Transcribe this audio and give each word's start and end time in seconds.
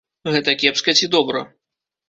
Гэта 0.35 0.55
кепска 0.63 0.97
ці 1.01 1.11
добра? 1.19 1.45